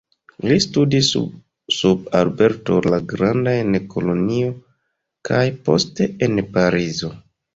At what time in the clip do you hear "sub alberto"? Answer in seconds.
1.79-2.79